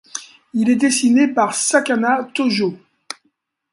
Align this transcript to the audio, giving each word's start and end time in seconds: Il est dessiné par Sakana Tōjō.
Il 0.55 0.71
est 0.71 0.77
dessiné 0.77 1.27
par 1.27 1.53
Sakana 1.53 2.23
Tōjō. 2.33 2.75